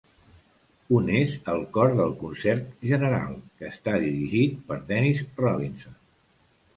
Un 0.99 1.09
és 1.17 1.33
el 1.51 1.59
cor 1.75 1.91
del 1.99 2.15
concert 2.23 2.71
general, 2.93 3.35
que 3.59 3.69
està 3.73 3.93
dirigit 4.05 4.57
per 4.71 4.79
Dennis 4.93 5.21
Robinson. 5.43 5.99